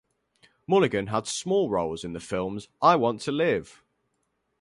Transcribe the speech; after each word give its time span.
Mulligan 0.65 1.09
had 1.09 1.27
small 1.27 1.69
roles 1.69 2.03
in 2.03 2.13
the 2.13 2.19
films 2.19 2.67
I 2.81 2.95
Want 2.95 3.21
to 3.21 3.31
Live! 3.31 3.83